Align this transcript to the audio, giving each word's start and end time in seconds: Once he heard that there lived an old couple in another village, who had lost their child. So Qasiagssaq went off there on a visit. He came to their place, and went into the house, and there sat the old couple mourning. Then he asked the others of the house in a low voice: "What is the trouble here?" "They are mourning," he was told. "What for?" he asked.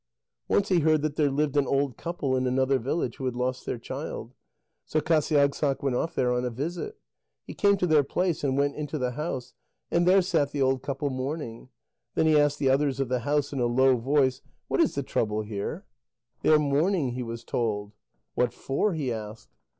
Once 0.47 0.69
he 0.69 0.79
heard 0.79 1.03
that 1.03 1.15
there 1.15 1.29
lived 1.29 1.55
an 1.55 1.67
old 1.67 1.95
couple 1.95 2.35
in 2.35 2.47
another 2.47 2.79
village, 2.79 3.17
who 3.17 3.25
had 3.25 3.35
lost 3.35 3.67
their 3.67 3.77
child. 3.77 4.33
So 4.83 4.99
Qasiagssaq 4.99 5.83
went 5.83 5.95
off 5.95 6.15
there 6.15 6.33
on 6.33 6.43
a 6.43 6.49
visit. 6.49 6.97
He 7.45 7.53
came 7.53 7.77
to 7.77 7.85
their 7.85 8.01
place, 8.03 8.43
and 8.43 8.57
went 8.57 8.73
into 8.75 8.97
the 8.97 9.11
house, 9.11 9.53
and 9.91 10.07
there 10.07 10.23
sat 10.23 10.53
the 10.53 10.61
old 10.63 10.81
couple 10.81 11.11
mourning. 11.11 11.69
Then 12.15 12.25
he 12.25 12.35
asked 12.35 12.57
the 12.57 12.69
others 12.71 12.99
of 12.99 13.09
the 13.09 13.19
house 13.19 13.53
in 13.53 13.59
a 13.59 13.67
low 13.67 13.95
voice: 13.95 14.41
"What 14.67 14.79
is 14.81 14.95
the 14.95 15.03
trouble 15.03 15.43
here?" 15.43 15.85
"They 16.41 16.49
are 16.49 16.57
mourning," 16.57 17.11
he 17.11 17.21
was 17.21 17.43
told. 17.43 17.91
"What 18.33 18.53
for?" 18.55 18.95
he 18.95 19.13
asked. 19.13 19.49